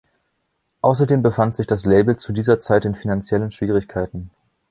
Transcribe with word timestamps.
Außerdem 0.81 1.21
befand 1.21 1.55
sich 1.55 1.67
das 1.67 1.85
Label 1.85 2.17
zu 2.17 2.33
dieser 2.33 2.57
Zeit 2.57 2.85
in 2.85 2.95
finanziellen 2.95 3.51
Schwierigkeiten. 3.51 4.31